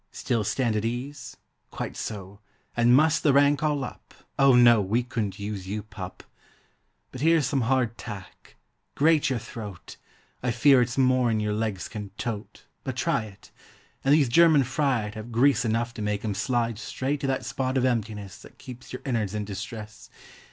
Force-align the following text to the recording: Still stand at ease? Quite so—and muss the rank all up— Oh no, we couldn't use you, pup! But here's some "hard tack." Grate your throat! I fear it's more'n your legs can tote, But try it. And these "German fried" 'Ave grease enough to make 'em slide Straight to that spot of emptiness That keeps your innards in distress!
Still 0.11 0.43
stand 0.43 0.75
at 0.75 0.83
ease? 0.83 1.37
Quite 1.69 1.95
so—and 1.95 2.95
muss 2.95 3.19
the 3.19 3.33
rank 3.33 3.61
all 3.61 3.83
up— 3.83 4.15
Oh 4.39 4.55
no, 4.55 4.81
we 4.81 5.03
couldn't 5.03 5.37
use 5.37 5.67
you, 5.67 5.83
pup! 5.83 6.23
But 7.11 7.21
here's 7.21 7.45
some 7.45 7.61
"hard 7.61 7.99
tack." 7.99 8.55
Grate 8.95 9.29
your 9.29 9.37
throat! 9.37 9.97
I 10.41 10.49
fear 10.49 10.81
it's 10.81 10.97
more'n 10.97 11.39
your 11.39 11.53
legs 11.53 11.87
can 11.87 12.09
tote, 12.17 12.65
But 12.83 12.95
try 12.95 13.25
it. 13.25 13.51
And 14.03 14.11
these 14.11 14.27
"German 14.27 14.63
fried" 14.63 15.15
'Ave 15.15 15.29
grease 15.29 15.63
enough 15.65 15.93
to 15.93 16.01
make 16.01 16.25
'em 16.25 16.33
slide 16.33 16.79
Straight 16.79 17.19
to 17.19 17.27
that 17.27 17.45
spot 17.45 17.77
of 17.77 17.85
emptiness 17.85 18.39
That 18.39 18.57
keeps 18.57 18.91
your 18.91 19.03
innards 19.05 19.35
in 19.35 19.45
distress! 19.45 20.09